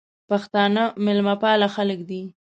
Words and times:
پښتانه 0.29 0.83
مېلمه 1.05 1.35
پاله 1.41 1.67
خلګ 1.75 1.99
دي. 2.09 2.21